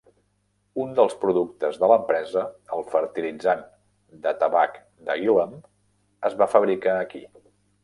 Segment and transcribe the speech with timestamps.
[0.83, 2.45] Un dels productes de l'empresa,
[2.79, 3.63] el fertilitzant
[4.25, 4.81] de tabac
[5.11, 5.55] de Gilham,
[6.31, 7.25] es va fabricar aquí.